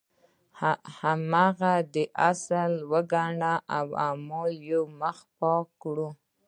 هماغه 0.97 1.73
اصل 2.31 2.71
وګڼو 2.91 3.55
او 3.77 3.85
اعمال 4.07 4.51
یو 4.69 4.83
مخ 4.99 5.17
پاک 5.39 5.65
کړو. 5.81 6.09